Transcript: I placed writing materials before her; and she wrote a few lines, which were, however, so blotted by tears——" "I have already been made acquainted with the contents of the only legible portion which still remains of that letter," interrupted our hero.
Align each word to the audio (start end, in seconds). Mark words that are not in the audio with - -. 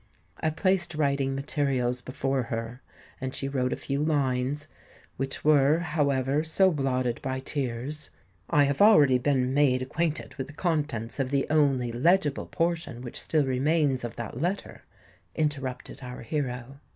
I 0.39 0.49
placed 0.49 0.95
writing 0.95 1.35
materials 1.35 2.01
before 2.01 2.41
her; 2.41 2.81
and 3.21 3.35
she 3.35 3.47
wrote 3.47 3.71
a 3.71 3.75
few 3.77 4.01
lines, 4.03 4.67
which 5.17 5.45
were, 5.45 5.77
however, 5.81 6.43
so 6.43 6.71
blotted 6.71 7.21
by 7.21 7.39
tears——" 7.39 8.09
"I 8.49 8.63
have 8.63 8.81
already 8.81 9.19
been 9.19 9.53
made 9.53 9.83
acquainted 9.83 10.33
with 10.39 10.47
the 10.47 10.53
contents 10.53 11.19
of 11.19 11.29
the 11.29 11.45
only 11.51 11.91
legible 11.91 12.47
portion 12.47 13.03
which 13.03 13.21
still 13.21 13.45
remains 13.45 14.03
of 14.03 14.15
that 14.15 14.41
letter," 14.41 14.81
interrupted 15.35 15.99
our 16.01 16.21
hero. 16.23 16.79